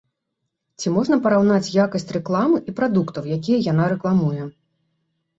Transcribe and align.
Ці 0.83 0.91
можна 0.93 1.17
параўнаць 1.25 1.73
якасць 1.85 2.09
рэкламы 2.17 2.57
і 2.71 2.75
прадуктаў, 2.79 3.27
якія 3.35 3.59
яна 3.67 3.85
рэкламуе. 3.93 4.41